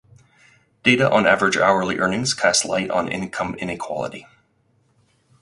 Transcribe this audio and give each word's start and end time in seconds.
Data 0.81 1.11
on 1.11 1.27
average 1.27 1.57
hourly 1.57 1.99
earnings 1.99 2.33
cast 2.33 2.65
light 2.65 2.89
on 2.89 3.07
income 3.07 3.53
inequality. 3.59 4.25